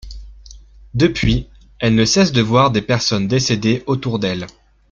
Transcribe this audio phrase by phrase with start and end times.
[0.95, 1.47] Depuis,
[1.77, 4.47] elle ne cesse de voir des personnes décédées autour d'elle.